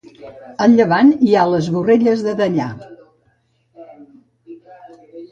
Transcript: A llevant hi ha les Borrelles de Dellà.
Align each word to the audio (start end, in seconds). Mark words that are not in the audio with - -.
A 0.63 0.67
llevant 0.69 1.09
hi 1.25 1.35
ha 1.35 1.43
les 1.49 1.67
Borrelles 1.75 2.23
de 2.27 2.33
Dellà. 2.39 2.69